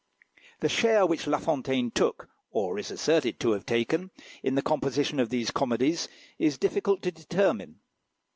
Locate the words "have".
3.51-3.67